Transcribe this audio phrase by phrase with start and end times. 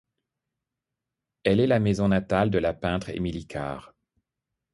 [1.43, 3.93] Elle est la maison natale de la peintre Emily Carr.